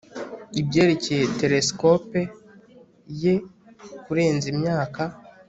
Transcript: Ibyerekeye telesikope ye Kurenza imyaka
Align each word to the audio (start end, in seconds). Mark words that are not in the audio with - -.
Ibyerekeye 0.59 1.23
telesikope 1.39 2.21
ye 3.23 3.33
Kurenza 4.03 4.45
imyaka 4.53 5.01